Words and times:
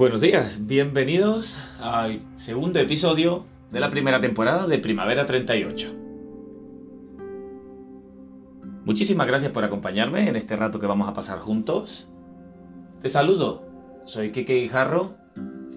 Buenos 0.00 0.22
días, 0.22 0.66
bienvenidos 0.66 1.54
al 1.78 2.22
segundo 2.36 2.78
episodio 2.78 3.44
de 3.70 3.80
la 3.80 3.90
primera 3.90 4.18
temporada 4.18 4.66
de 4.66 4.78
Primavera 4.78 5.26
38. 5.26 5.94
Muchísimas 8.86 9.26
gracias 9.26 9.52
por 9.52 9.62
acompañarme 9.62 10.26
en 10.26 10.36
este 10.36 10.56
rato 10.56 10.78
que 10.78 10.86
vamos 10.86 11.06
a 11.06 11.12
pasar 11.12 11.40
juntos. 11.40 12.08
Te 13.02 13.10
saludo, 13.10 13.62
soy 14.06 14.32
Kike 14.32 14.62
Guijarro 14.62 15.16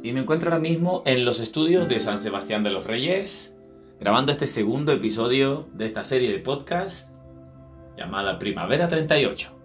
y 0.01 0.13
me 0.13 0.21
encuentro 0.21 0.51
ahora 0.51 0.61
mismo 0.61 1.03
en 1.05 1.25
los 1.25 1.41
estudios 1.41 1.89
de 1.89 1.99
San 1.99 2.17
Sebastián 2.17 2.63
de 2.63 2.71
los 2.71 2.85
Reyes, 2.85 3.53
grabando 3.99 4.31
este 4.31 4.47
segundo 4.47 4.93
episodio 4.93 5.67
de 5.73 5.85
esta 5.85 6.05
serie 6.05 6.31
de 6.31 6.39
podcast 6.39 7.09
llamada 7.97 8.39
Primavera 8.39 8.87
38. 8.87 9.62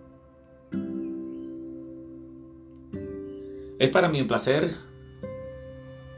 Es 3.78 3.91
para 3.91 4.09
mí 4.09 4.20
un 4.20 4.27
placer 4.27 4.74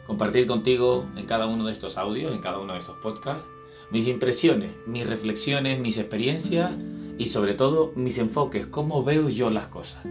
compartir 0.07 0.47
contigo 0.47 1.07
en 1.17 1.27
cada 1.27 1.47
uno 1.47 1.67
de 1.67 1.73
estos 1.73 1.99
audios, 1.99 2.33
en 2.33 2.41
cada 2.41 2.59
uno 2.59 2.73
de 2.73 2.79
estos 2.79 2.97
podcasts, 2.97 3.45
mis 3.91 4.09
impresiones, 4.09 4.73
mis 4.87 5.07
reflexiones, 5.07 5.79
mis 5.79 5.99
experiencias 5.99 6.73
y 7.19 7.27
sobre 7.27 7.53
todo 7.53 7.93
mis 7.97 8.17
enfoques, 8.17 8.67
cómo 8.67 9.05
veo 9.05 9.29
yo 9.29 9.51
las 9.51 9.67
cosas. 9.67 10.03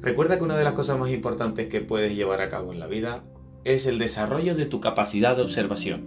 Recuerda 0.00 0.38
que 0.38 0.44
una 0.44 0.56
de 0.56 0.64
las 0.64 0.72
cosas 0.72 0.98
más 0.98 1.10
importantes 1.10 1.66
que 1.66 1.82
puedes 1.82 2.16
llevar 2.16 2.40
a 2.40 2.48
cabo 2.48 2.72
en 2.72 2.80
la 2.80 2.86
vida 2.86 3.24
es 3.64 3.84
el 3.84 3.98
desarrollo 3.98 4.54
de 4.54 4.64
tu 4.64 4.80
capacidad 4.80 5.36
de 5.36 5.42
observación. 5.42 6.06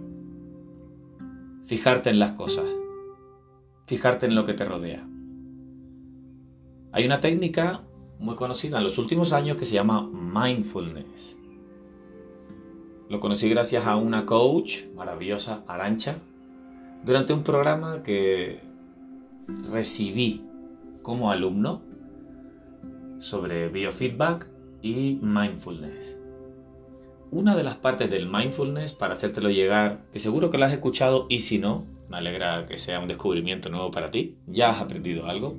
Fijarte 1.66 2.10
en 2.10 2.18
las 2.18 2.32
cosas, 2.32 2.66
fijarte 3.86 4.26
en 4.26 4.34
lo 4.34 4.44
que 4.44 4.54
te 4.54 4.64
rodea. 4.64 5.06
Hay 6.90 7.06
una 7.06 7.20
técnica 7.20 7.84
muy 8.20 8.34
conocida 8.34 8.78
en 8.78 8.84
los 8.84 8.98
últimos 8.98 9.32
años 9.32 9.56
que 9.56 9.64
se 9.66 9.74
llama 9.74 10.02
mindfulness. 10.02 11.36
Lo 13.08 13.18
conocí 13.18 13.48
gracias 13.48 13.86
a 13.86 13.96
una 13.96 14.26
coach 14.26 14.84
maravillosa, 14.94 15.64
Arancha, 15.66 16.18
durante 17.02 17.32
un 17.32 17.42
programa 17.42 18.02
que 18.02 18.60
recibí 19.70 20.44
como 21.02 21.30
alumno 21.30 21.82
sobre 23.18 23.68
biofeedback 23.68 24.46
y 24.82 25.18
mindfulness. 25.22 26.18
Una 27.30 27.56
de 27.56 27.64
las 27.64 27.76
partes 27.76 28.10
del 28.10 28.30
mindfulness, 28.30 28.92
para 28.92 29.14
hacértelo 29.14 29.50
llegar, 29.50 30.02
que 30.12 30.18
seguro 30.18 30.50
que 30.50 30.58
lo 30.58 30.66
has 30.66 30.72
escuchado 30.72 31.26
y 31.28 31.40
si 31.40 31.58
no, 31.58 31.86
me 32.08 32.18
alegra 32.18 32.66
que 32.66 32.76
sea 32.76 33.00
un 33.00 33.08
descubrimiento 33.08 33.70
nuevo 33.70 33.90
para 33.90 34.10
ti, 34.10 34.36
ya 34.46 34.70
has 34.70 34.80
aprendido 34.80 35.26
algo. 35.26 35.56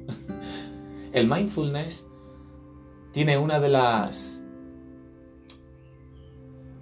El 1.14 1.28
mindfulness 1.28 2.06
tiene 3.12 3.38
una 3.38 3.60
de 3.60 3.70
las 3.70 4.44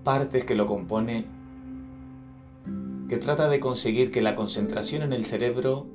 partes 0.04 0.46
que 0.46 0.56
lo 0.56 0.66
compone 0.66 1.26
que 3.10 3.18
trata 3.18 3.50
de 3.50 3.60
conseguir 3.60 4.12
que 4.12 4.22
la 4.22 4.36
concentración 4.36 5.02
en 5.02 5.14
el 5.14 5.26
cerebro 5.26 5.88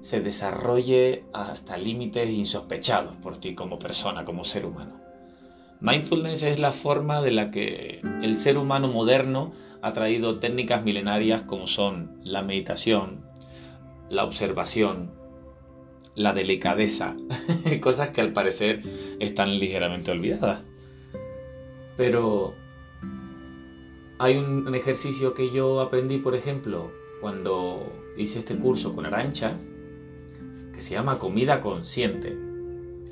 se 0.00 0.20
desarrolle 0.20 1.24
hasta 1.32 1.76
límites 1.76 2.30
insospechados 2.30 3.16
por 3.16 3.38
ti 3.38 3.54
como 3.54 3.78
persona, 3.78 4.24
como 4.24 4.44
ser 4.44 4.66
humano. 4.66 5.00
Mindfulness 5.80 6.42
es 6.42 6.58
la 6.58 6.72
forma 6.72 7.22
de 7.22 7.30
la 7.30 7.50
que 7.50 8.00
el 8.22 8.36
ser 8.36 8.58
humano 8.58 8.88
moderno 8.88 9.52
ha 9.82 9.92
traído 9.92 10.38
técnicas 10.38 10.82
milenarias 10.82 11.42
como 11.42 11.66
son 11.66 12.18
la 12.24 12.42
meditación, 12.42 13.24
la 14.08 14.24
observación, 14.24 15.12
la 16.16 16.32
delicadeza, 16.32 17.14
cosas 17.80 18.08
que 18.08 18.22
al 18.22 18.32
parecer 18.32 18.82
están 19.20 19.58
ligeramente 19.58 20.10
olvidadas. 20.10 20.62
Pero 21.96 22.54
hay 24.18 24.36
un, 24.36 24.74
ejercicio 24.74 25.34
que 25.34 25.50
yo 25.50 25.80
aprendí, 25.80 26.18
por 26.18 26.34
ejemplo, 26.34 26.90
cuando 27.20 27.92
hice 28.16 28.40
este 28.40 28.56
curso 28.56 28.94
con 28.94 29.06
Arancha, 29.06 29.58
que 30.72 30.80
se 30.80 30.94
llama 30.94 31.18
comida 31.18 31.60
consciente. 31.60 32.36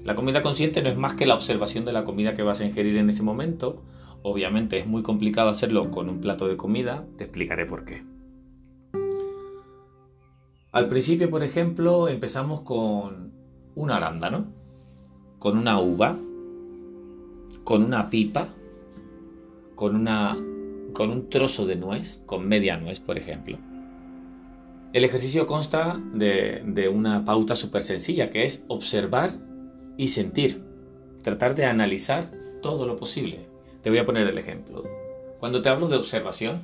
La 0.03 0.15
comida 0.15 0.43
consciente 0.43 0.83
no 0.83 0.89
es 0.89 0.97
más 0.97 1.15
que 1.15 1.27
la 1.27 1.35
observación 1.35 1.85
de 1.85 1.93
la 1.93 2.05
comida 2.05 2.35
que 2.35 2.43
vas 2.43 2.61
a 2.61 2.65
ingerir 2.65 2.97
en 2.97 3.09
ese 3.09 3.23
momento. 3.23 3.83
Obviamente 4.23 4.79
es 4.79 4.87
muy 4.87 5.03
complicado 5.03 5.49
hacerlo 5.49 5.91
con 5.91 6.09
un 6.09 6.21
plato 6.21 6.49
de 6.49 6.57
comida, 6.57 7.07
te 7.17 7.25
explicaré 7.25 7.65
por 7.67 7.85
qué. 7.85 8.14
Al 10.75 10.89
principio, 10.89 11.31
por 11.31 11.45
ejemplo, 11.45 12.09
empezamos 12.09 12.63
con 12.63 13.31
un 13.77 13.91
arándano, 13.93 14.47
con 15.39 15.57
una 15.57 15.79
uva, 15.79 16.19
con 17.63 17.85
una 17.85 18.11
pipa, 18.11 18.49
con, 19.77 19.95
una, 19.95 20.37
con 20.93 21.11
un 21.11 21.31
trozo 21.31 21.65
de 21.65 21.77
nuez, 21.77 22.21
con 22.27 22.49
media 22.49 22.77
nuez, 22.77 22.99
por 22.99 23.17
ejemplo. 23.19 23.57
El 24.93 25.05
ejercicio 25.05 25.47
consta 25.47 26.03
de, 26.13 26.65
de 26.67 26.89
una 26.89 27.25
pauta 27.25 27.55
súper 27.55 27.83
sencilla, 27.83 28.33
que 28.33 28.43
es 28.43 28.65
observar 28.67 29.39
y 29.97 30.09
sentir. 30.09 30.61
Tratar 31.23 31.55
de 31.55 31.67
analizar 31.67 32.33
todo 32.63 32.85
lo 32.85 32.97
posible. 32.97 33.47
Te 33.81 33.91
voy 33.91 34.01
a 34.01 34.07
poner 34.07 34.27
el 34.27 34.39
ejemplo. 34.39 34.83
Cuando 35.39 35.63
te 35.63 35.69
hablo 35.69 35.87
de 35.87 35.99
observación 35.99 36.63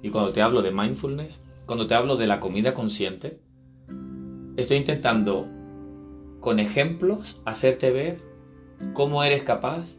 y 0.00 0.08
cuando 0.08 0.32
te 0.32 0.40
hablo 0.40 0.62
de 0.62 0.70
mindfulness, 0.70 1.38
cuando 1.66 1.86
te 1.86 1.94
hablo 1.94 2.16
de 2.16 2.26
la 2.26 2.40
comida 2.40 2.74
consciente, 2.74 3.40
estoy 4.56 4.76
intentando 4.76 5.48
con 6.40 6.58
ejemplos 6.58 7.40
hacerte 7.44 7.90
ver 7.90 8.20
cómo 8.94 9.22
eres 9.22 9.42
capaz 9.44 9.96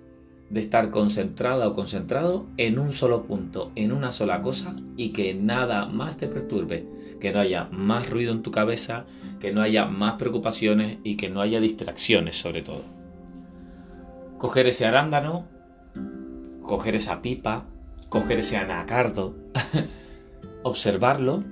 de 0.50 0.60
estar 0.60 0.92
concentrada 0.92 1.68
o 1.68 1.74
concentrado 1.74 2.46
en 2.58 2.78
un 2.78 2.94
solo 2.94 3.24
punto, 3.24 3.72
en 3.76 3.92
una 3.92 4.12
sola 4.12 4.42
cosa 4.42 4.76
y 4.98 5.10
que 5.10 5.34
nada 5.34 5.88
más 5.88 6.18
te 6.18 6.28
perturbe, 6.28 6.86
que 7.20 7.32
no 7.32 7.40
haya 7.40 7.70
más 7.72 8.10
ruido 8.10 8.34
en 8.34 8.44
tu 8.44 8.52
cabeza, 8.52 9.06
que 9.40 9.52
no 9.52 9.62
haya 9.62 9.86
más 9.86 10.16
preocupaciones 10.16 11.00
y 11.04 11.16
que 11.18 11.30
no 11.30 11.42
haya 11.42 11.60
distracciones 11.60 12.36
sobre 12.36 12.62
todo. 12.62 12.84
Coger 14.38 14.68
ese 14.68 14.86
arándano, 14.86 15.48
coger 16.62 16.96
esa 16.96 17.22
pipa, 17.22 17.66
coger 18.10 18.40
ese 18.40 18.58
anacardo, 18.58 19.36
observarlo 20.64 21.44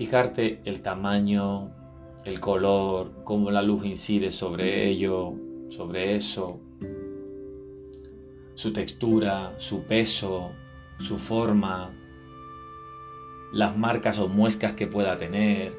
fijarte 0.00 0.62
el 0.64 0.80
tamaño, 0.80 1.70
el 2.24 2.40
color, 2.40 3.22
cómo 3.24 3.50
la 3.50 3.60
luz 3.60 3.84
incide 3.84 4.30
sobre 4.30 4.88
ello, 4.88 5.34
sobre 5.68 6.16
eso, 6.16 6.58
su 8.54 8.72
textura, 8.72 9.52
su 9.58 9.82
peso, 9.82 10.52
su 10.98 11.18
forma, 11.18 11.90
las 13.52 13.76
marcas 13.76 14.18
o 14.18 14.28
muescas 14.28 14.72
que 14.72 14.86
pueda 14.86 15.18
tener, 15.18 15.74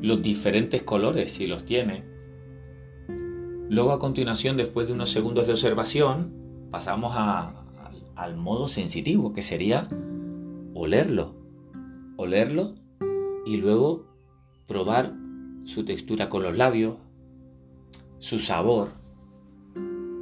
los 0.00 0.20
diferentes 0.22 0.82
colores 0.82 1.32
si 1.32 1.46
los 1.46 1.64
tiene. 1.64 2.04
Luego 3.68 3.92
a 3.92 4.00
continuación, 4.00 4.56
después 4.56 4.88
de 4.88 4.94
unos 4.94 5.10
segundos 5.10 5.46
de 5.46 5.52
observación, 5.52 6.32
pasamos 6.72 7.14
al 7.16 8.36
modo 8.36 8.66
sensitivo, 8.66 9.32
que 9.32 9.42
sería 9.42 9.88
olerlo. 10.74 11.37
Olerlo 12.20 12.74
y 13.46 13.58
luego 13.58 14.04
probar 14.66 15.14
su 15.62 15.84
textura 15.84 16.28
con 16.28 16.42
los 16.42 16.56
labios, 16.56 16.96
su 18.18 18.40
sabor, 18.40 18.88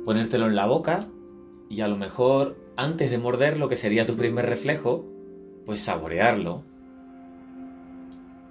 ponértelo 0.04 0.44
en 0.46 0.56
la 0.56 0.66
boca 0.66 1.08
y 1.70 1.80
a 1.80 1.88
lo 1.88 1.96
mejor 1.96 2.58
antes 2.76 3.10
de 3.10 3.16
morder 3.16 3.56
lo 3.56 3.70
que 3.70 3.76
sería 3.76 4.04
tu 4.04 4.14
primer 4.14 4.44
reflejo, 4.44 5.06
pues 5.64 5.80
saborearlo, 5.80 6.64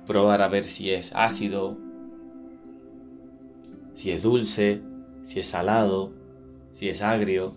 probar 0.08 0.42
a 0.42 0.48
ver 0.48 0.64
si 0.64 0.90
es 0.90 1.14
ácido, 1.14 1.78
si 3.94 4.10
es 4.10 4.24
dulce, 4.24 4.82
si 5.22 5.42
es 5.42 5.46
salado, 5.46 6.14
si 6.74 6.90
es 6.90 7.04
agrio, 7.04 7.54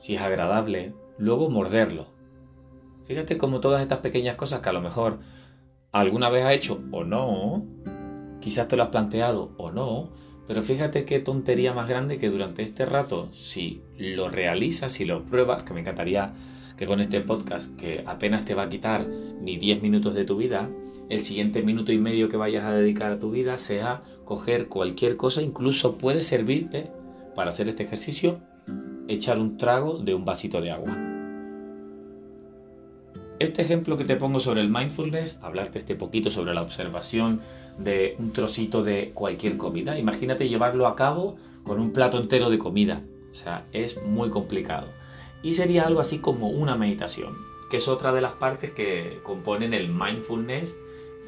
si 0.00 0.16
es 0.16 0.20
agradable, 0.20 0.94
luego 1.16 1.48
morderlo 1.48 2.11
Fíjate 3.12 3.36
como 3.36 3.60
todas 3.60 3.82
estas 3.82 3.98
pequeñas 3.98 4.36
cosas 4.36 4.60
que 4.60 4.70
a 4.70 4.72
lo 4.72 4.80
mejor 4.80 5.18
alguna 5.92 6.30
vez 6.30 6.46
has 6.46 6.54
hecho 6.54 6.80
o 6.92 7.04
no, 7.04 7.62
quizás 8.40 8.68
te 8.68 8.76
lo 8.78 8.84
has 8.84 8.88
planteado 8.88 9.52
o 9.58 9.70
no, 9.70 10.14
pero 10.48 10.62
fíjate 10.62 11.04
qué 11.04 11.18
tontería 11.20 11.74
más 11.74 11.90
grande 11.90 12.18
que 12.18 12.30
durante 12.30 12.62
este 12.62 12.86
rato, 12.86 13.28
si 13.34 13.82
lo 13.98 14.30
realizas, 14.30 14.94
si 14.94 15.04
lo 15.04 15.26
pruebas, 15.26 15.62
que 15.64 15.74
me 15.74 15.80
encantaría 15.80 16.32
que 16.78 16.86
con 16.86 17.00
este 17.00 17.20
podcast, 17.20 17.76
que 17.76 18.02
apenas 18.06 18.46
te 18.46 18.54
va 18.54 18.62
a 18.62 18.70
quitar 18.70 19.06
ni 19.06 19.58
10 19.58 19.82
minutos 19.82 20.14
de 20.14 20.24
tu 20.24 20.38
vida, 20.38 20.70
el 21.10 21.20
siguiente 21.20 21.62
minuto 21.62 21.92
y 21.92 21.98
medio 21.98 22.30
que 22.30 22.38
vayas 22.38 22.64
a 22.64 22.72
dedicar 22.72 23.12
a 23.12 23.20
tu 23.20 23.30
vida 23.30 23.58
sea 23.58 24.02
coger 24.24 24.68
cualquier 24.68 25.18
cosa, 25.18 25.42
incluso 25.42 25.98
puede 25.98 26.22
servirte 26.22 26.90
para 27.36 27.50
hacer 27.50 27.68
este 27.68 27.82
ejercicio, 27.82 28.40
echar 29.06 29.38
un 29.38 29.58
trago 29.58 29.98
de 29.98 30.14
un 30.14 30.24
vasito 30.24 30.62
de 30.62 30.70
agua 30.70 31.11
este 33.42 33.62
ejemplo 33.62 33.96
que 33.96 34.04
te 34.04 34.16
pongo 34.16 34.40
sobre 34.40 34.60
el 34.60 34.68
mindfulness, 34.68 35.38
hablarte 35.42 35.78
este 35.78 35.94
poquito 35.94 36.30
sobre 36.30 36.54
la 36.54 36.62
observación 36.62 37.40
de 37.78 38.16
un 38.18 38.32
trocito 38.32 38.82
de 38.82 39.10
cualquier 39.14 39.56
comida, 39.56 39.98
imagínate 39.98 40.48
llevarlo 40.48 40.86
a 40.86 40.96
cabo 40.96 41.36
con 41.64 41.80
un 41.80 41.92
plato 41.92 42.18
entero 42.18 42.50
de 42.50 42.58
comida. 42.58 43.02
O 43.30 43.34
sea, 43.34 43.64
es 43.72 44.02
muy 44.04 44.30
complicado. 44.30 44.88
Y 45.42 45.54
sería 45.54 45.86
algo 45.86 46.00
así 46.00 46.18
como 46.18 46.48
una 46.50 46.76
meditación, 46.76 47.34
que 47.70 47.78
es 47.78 47.88
otra 47.88 48.12
de 48.12 48.20
las 48.20 48.32
partes 48.32 48.70
que 48.70 49.18
componen 49.22 49.74
el 49.74 49.88
mindfulness, 49.88 50.78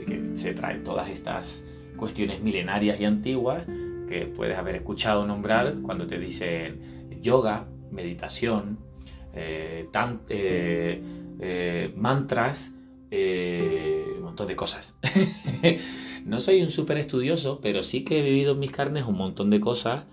que 0.07 0.31
se 0.35 0.53
traen 0.53 0.85
todas 0.85 1.09
estas 1.09 1.65
cuestiones 1.97 2.43
milenarias 2.43 3.01
y 3.01 3.05
antiguas 3.05 3.65
que 4.09 4.27
puedes 4.27 4.59
haber 4.59 4.77
escuchado 4.77 5.27
nombrar 5.27 5.77
cuando 5.83 6.07
te 6.07 6.19
dicen 6.19 7.19
yoga, 7.21 7.67
meditación, 7.91 8.79
eh, 9.35 9.89
eh, 10.29 11.03
eh, 11.41 11.93
mantras, 11.97 12.73
un 13.11 14.23
montón 14.23 14.47
de 14.49 14.57
cosas. 14.57 14.95
no 16.25 16.41
soy 16.41 16.63
un 16.63 16.71
súper 16.71 16.99
estudioso, 16.99 17.61
pero 17.63 17.83
sí 17.83 18.05
que 18.05 18.19
he 18.19 18.23
vivido 18.23 18.53
en 18.53 18.59
mis 18.59 18.73
carnes 18.73 19.05
un 19.07 19.17
montón 19.17 19.51
de 19.51 19.61
cosas 19.61 20.05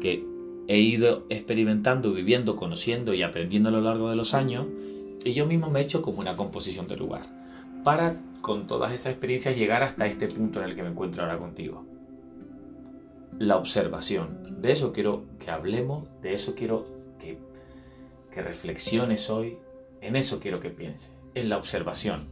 que 0.00 0.24
he 0.66 0.78
ido 0.78 1.26
experimentando, 1.28 2.12
viviendo, 2.12 2.56
conociendo 2.56 3.14
y 3.14 3.22
aprendiendo 3.22 3.68
a 3.68 3.72
lo 3.72 3.80
largo 3.80 4.10
de 4.10 4.16
los 4.16 4.34
años. 4.34 4.66
Y 5.24 5.32
yo 5.32 5.46
mismo 5.46 5.70
me 5.70 5.80
he 5.80 5.82
hecho 5.84 6.02
como 6.02 6.20
una 6.20 6.36
composición 6.36 6.88
de 6.88 6.96
lugar 6.96 7.22
para 7.84 8.16
con 8.40 8.66
todas 8.66 8.92
esas 8.92 9.12
experiencias 9.12 9.56
llegar 9.56 9.82
hasta 9.82 10.06
este 10.06 10.26
punto 10.26 10.60
en 10.62 10.70
el 10.70 10.74
que 10.74 10.82
me 10.82 10.90
encuentro 10.90 11.22
ahora 11.22 11.38
contigo. 11.38 11.84
La 13.38 13.56
observación. 13.56 14.60
De 14.60 14.72
eso 14.72 14.92
quiero 14.92 15.24
que 15.38 15.50
hablemos, 15.50 16.08
de 16.22 16.34
eso 16.34 16.54
quiero 16.54 16.86
que, 17.18 17.38
que 18.30 18.42
reflexiones 18.42 19.28
hoy, 19.30 19.58
en 20.00 20.16
eso 20.16 20.40
quiero 20.40 20.60
que 20.60 20.70
pienses, 20.70 21.10
en 21.34 21.48
la 21.48 21.58
observación. 21.58 22.28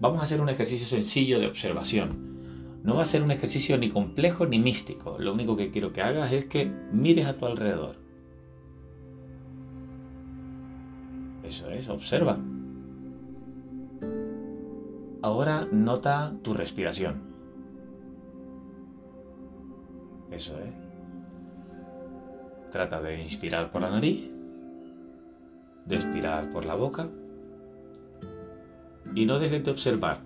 Vamos 0.00 0.20
a 0.20 0.24
hacer 0.24 0.40
un 0.40 0.48
ejercicio 0.48 0.86
sencillo 0.86 1.38
de 1.38 1.46
observación. 1.46 2.80
No 2.82 2.96
va 2.96 3.02
a 3.02 3.06
ser 3.06 3.22
un 3.22 3.30
ejercicio 3.30 3.76
ni 3.78 3.90
complejo 3.90 4.46
ni 4.46 4.58
místico. 4.58 5.16
Lo 5.18 5.32
único 5.32 5.56
que 5.56 5.70
quiero 5.70 5.92
que 5.92 6.02
hagas 6.02 6.32
es 6.32 6.44
que 6.44 6.70
mires 6.92 7.26
a 7.26 7.36
tu 7.36 7.46
alrededor. 7.46 7.96
Eso 11.42 11.70
es, 11.70 11.88
observa. 11.88 12.38
Ahora 15.22 15.66
nota 15.72 16.34
tu 16.42 16.54
respiración. 16.54 17.22
Eso 20.30 20.56
es. 20.58 20.74
Trata 22.70 23.00
de 23.00 23.22
inspirar 23.22 23.72
por 23.72 23.82
la 23.82 23.90
nariz, 23.90 24.30
de 25.86 25.96
expirar 25.96 26.50
por 26.50 26.64
la 26.64 26.74
boca 26.74 27.08
y 29.14 29.24
no 29.24 29.38
dejes 29.38 29.64
de 29.64 29.70
observar. 29.70 30.20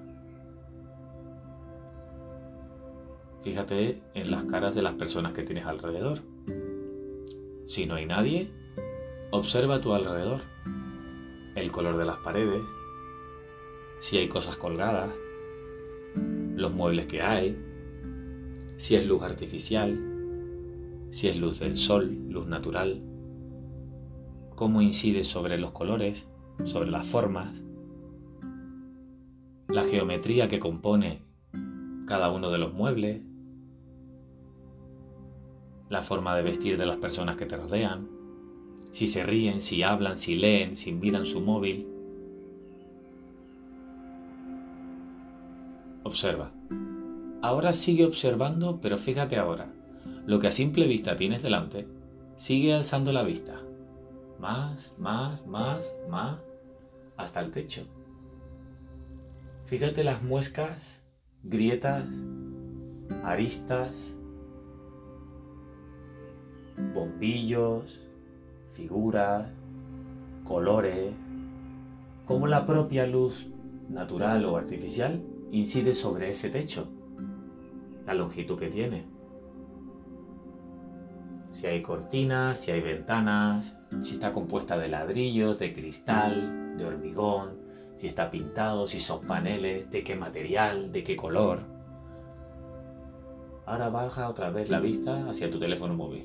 Fíjate 3.43 4.03
en 4.15 4.31
las 4.31 4.45
caras 4.45 4.75
de 4.75 4.83
las 4.83 4.95
personas 4.95 5.33
que 5.33 5.43
tienes 5.43 5.67
alrededor. 5.67 6.21
Si 7.67 7.87
no 7.87 7.95
hay 7.95 8.07
nadie, 8.07 8.51
observa 9.31 9.81
tu 9.81 9.95
alrededor. 9.95 10.43
El 11.55 11.71
color 11.73 11.97
de 11.97 12.05
las 12.05 12.19
paredes, 12.19 12.63
si 14.01 14.19
hay 14.19 14.29
cosas 14.29 14.57
colgadas, 14.57 15.11
los 16.55 16.73
muebles 16.73 17.07
que 17.07 17.23
hay, 17.23 17.57
si 18.77 18.97
es 18.97 19.07
luz 19.07 19.23
artificial, 19.23 19.99
si 21.11 21.29
es 21.29 21.37
luz 21.39 21.59
del 21.61 21.77
sol, 21.77 22.17
luz 22.29 22.47
natural, 22.47 23.03
cómo 24.61 24.83
incide 24.83 25.25
sobre 25.25 25.57
los 25.57 25.71
colores, 25.71 26.29
sobre 26.67 26.91
las 26.91 27.07
formas, 27.07 27.65
la 29.69 29.85
geometría 29.85 30.49
que 30.49 30.59
compone 30.59 31.23
cada 32.07 32.31
uno 32.31 32.51
de 32.51 32.59
los 32.59 32.75
muebles, 32.75 33.23
la 35.89 36.03
forma 36.03 36.37
de 36.37 36.43
vestir 36.43 36.77
de 36.77 36.85
las 36.85 36.99
personas 36.99 37.37
que 37.37 37.47
te 37.47 37.57
rodean, 37.57 38.07
si 38.93 39.07
se 39.07 39.25
ríen, 39.25 39.63
si 39.63 39.83
hablan, 39.83 40.19
si 40.19 40.37
leen, 40.37 40.77
si 40.77 40.93
miran 40.93 41.25
su 41.25 41.41
móvil. 41.41 41.89
Observa. 46.03 46.53
Ahora 47.41 47.73
sigue 47.73 48.05
observando, 48.05 48.79
pero 48.83 48.99
fíjate 48.99 49.39
ahora. 49.39 49.73
Lo 50.27 50.39
que 50.39 50.49
a 50.49 50.53
simple 50.53 50.87
vista 50.87 51.17
tienes 51.17 51.43
delante, 51.43 51.89
sigue 52.37 52.75
alzando 52.75 53.11
la 53.15 53.23
vista. 53.23 53.63
Más, 54.41 54.95
más, 54.99 55.47
más, 55.47 55.95
más, 56.09 56.39
hasta 57.19 57.41
el 57.41 57.53
techo. 57.53 57.87
Fíjate 59.67 60.03
las 60.03 60.23
muescas, 60.23 60.99
grietas, 61.43 62.07
aristas, 63.23 63.95
bombillos, 66.95 68.01
figuras, 68.73 69.51
colores, 70.45 71.13
cómo 72.25 72.47
la 72.47 72.67
propia 72.67 73.07
luz 73.07 73.47
natural 73.91 74.47
o 74.47 74.57
artificial 74.57 75.23
incide 75.51 75.93
sobre 75.93 76.31
ese 76.31 76.49
techo, 76.49 76.89
la 78.07 78.15
longitud 78.15 78.59
que 78.59 78.71
tiene. 78.71 79.05
Si 81.51 81.67
hay 81.67 81.83
cortinas, 81.83 82.59
si 82.59 82.71
hay 82.71 82.81
ventanas, 82.81 83.75
si 84.03 84.15
está 84.15 84.33
compuesta 84.33 84.79
de 84.79 84.89
ladrillos, 84.89 85.59
de 85.59 85.73
cristal, 85.73 86.77
de 86.77 86.85
hormigón, 86.85 87.59
si 87.93 88.07
está 88.07 88.31
pintado, 88.31 88.87
si 88.87 89.01
son 89.01 89.27
paneles, 89.27 89.91
de 89.91 90.05
qué 90.05 90.17
material, 90.17 90.93
de 90.93 91.05
qué 91.05 91.17
color. 91.17 91.61
Ahora 93.67 93.89
baja 93.89 94.29
otra 94.29 94.51
vez 94.51 94.71
la 94.71 94.81
vista 94.81 95.29
hacia 95.29 95.51
tu 95.51 95.59
teléfono 95.59 95.95
móvil. 95.95 96.25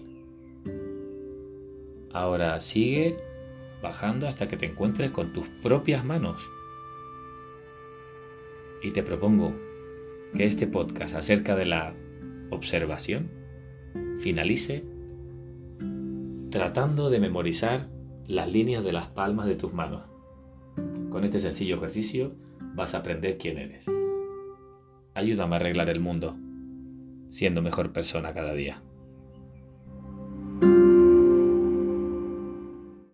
Ahora 2.14 2.60
sigue 2.60 3.18
bajando 3.82 4.28
hasta 4.28 4.48
que 4.48 4.58
te 4.58 4.68
encuentres 4.68 5.12
con 5.12 5.34
tus 5.34 5.48
propias 5.62 6.06
manos. 6.06 6.42
Y 8.82 8.92
te 8.92 9.04
propongo 9.04 9.54
que 10.36 10.46
este 10.46 10.66
podcast 10.66 11.16
acerca 11.16 11.56
de 11.56 11.66
la 11.66 11.94
observación 12.52 13.30
finalice 14.20 14.95
tratando 16.50 17.10
de 17.10 17.20
memorizar 17.20 17.90
las 18.28 18.52
líneas 18.52 18.84
de 18.84 18.92
las 18.92 19.08
palmas 19.08 19.48
de 19.48 19.56
tus 19.56 19.74
manos. 19.74 20.04
Con 21.10 21.24
este 21.24 21.40
sencillo 21.40 21.76
ejercicio 21.76 22.36
vas 22.76 22.94
a 22.94 23.00
aprender 23.00 23.38
quién 23.38 23.58
eres. 23.58 23.86
Ayúdame 25.14 25.56
a 25.56 25.60
arreglar 25.60 25.90
el 25.90 26.00
mundo, 26.00 26.36
siendo 27.30 27.62
mejor 27.62 27.94
persona 27.94 28.34
cada 28.34 28.54
día. 28.54 28.82